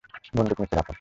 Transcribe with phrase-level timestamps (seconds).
[0.33, 0.89] বন্দুক নিচে রাখো।